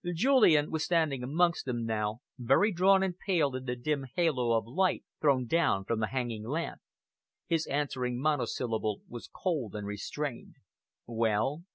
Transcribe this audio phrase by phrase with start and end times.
[0.15, 4.65] Julian was standing amongst them now, very drawn and pale in the dim halo of
[4.65, 6.81] light thrown down from the hanging lamp.
[7.45, 10.55] His answering monosyllable was cold and restrained.
[11.05, 11.65] "Well?"